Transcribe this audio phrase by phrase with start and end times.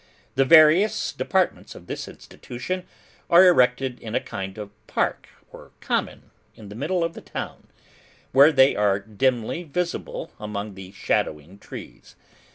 [0.33, 2.87] The various departments of this Institution
[3.29, 7.67] are erected in a kind of park or common in the middle of the town,
[8.31, 12.15] where they are dimly visible among the shadowing trees.